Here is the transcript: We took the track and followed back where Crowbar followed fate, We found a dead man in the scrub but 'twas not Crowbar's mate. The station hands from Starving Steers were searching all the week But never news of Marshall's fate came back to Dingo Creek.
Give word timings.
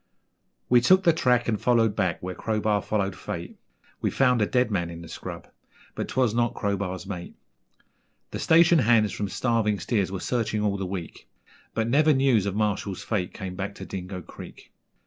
We 0.67 0.81
took 0.81 1.03
the 1.03 1.13
track 1.13 1.47
and 1.47 1.61
followed 1.61 1.95
back 1.95 2.23
where 2.23 2.33
Crowbar 2.33 2.81
followed 2.81 3.15
fate, 3.15 3.59
We 4.01 4.09
found 4.09 4.41
a 4.41 4.47
dead 4.47 4.71
man 4.71 4.89
in 4.89 5.03
the 5.03 5.07
scrub 5.07 5.47
but 5.93 6.07
'twas 6.07 6.33
not 6.33 6.55
Crowbar's 6.55 7.05
mate. 7.05 7.35
The 8.31 8.39
station 8.39 8.79
hands 8.79 9.11
from 9.11 9.29
Starving 9.29 9.79
Steers 9.79 10.11
were 10.11 10.19
searching 10.19 10.63
all 10.63 10.77
the 10.77 10.87
week 10.87 11.27
But 11.75 11.87
never 11.87 12.13
news 12.13 12.47
of 12.47 12.55
Marshall's 12.55 13.03
fate 13.03 13.31
came 13.31 13.53
back 13.55 13.75
to 13.75 13.85
Dingo 13.85 14.23
Creek. 14.23 14.71